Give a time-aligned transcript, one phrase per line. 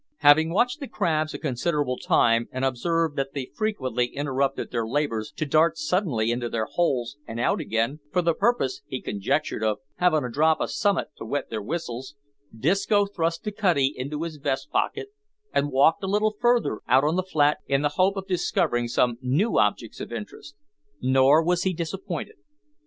[0.21, 5.31] Having watched the crabs a considerable time, and observed that they frequently interrupted their labours
[5.35, 9.77] to dart suddenly into their holes and out again for the purpose, he conjectured, of
[9.99, 12.15] "havin' a drop o' summat to wet their whistles,"
[12.51, 15.09] Disco thrust the cutty into his vest pocket,
[15.53, 19.19] and walked a little further out on the flat in the hope of discovering some
[19.21, 20.55] new objects of interest.
[20.99, 22.37] Nor was he disappointed.